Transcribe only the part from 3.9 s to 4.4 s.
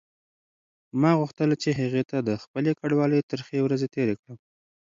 تېرې کړم.